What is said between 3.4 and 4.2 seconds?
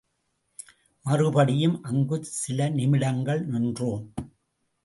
நின்றோம்.